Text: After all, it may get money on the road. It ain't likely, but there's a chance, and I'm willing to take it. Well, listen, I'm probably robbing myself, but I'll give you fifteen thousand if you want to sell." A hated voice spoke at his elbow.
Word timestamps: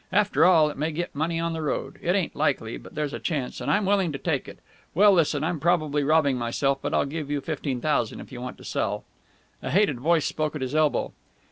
After 0.11 0.43
all, 0.45 0.71
it 0.71 0.79
may 0.79 0.91
get 0.91 1.13
money 1.13 1.39
on 1.39 1.53
the 1.53 1.61
road. 1.61 1.99
It 2.01 2.15
ain't 2.15 2.35
likely, 2.35 2.75
but 2.75 2.95
there's 2.95 3.13
a 3.13 3.19
chance, 3.19 3.61
and 3.61 3.69
I'm 3.69 3.85
willing 3.85 4.11
to 4.13 4.17
take 4.17 4.47
it. 4.47 4.57
Well, 4.95 5.11
listen, 5.11 5.43
I'm 5.43 5.59
probably 5.59 6.03
robbing 6.03 6.37
myself, 6.39 6.79
but 6.81 6.91
I'll 6.91 7.05
give 7.05 7.29
you 7.29 7.39
fifteen 7.39 7.81
thousand 7.81 8.19
if 8.19 8.31
you 8.31 8.41
want 8.41 8.57
to 8.57 8.63
sell." 8.63 9.03
A 9.61 9.69
hated 9.69 9.99
voice 9.99 10.25
spoke 10.25 10.55
at 10.55 10.63
his 10.63 10.73
elbow. 10.73 11.13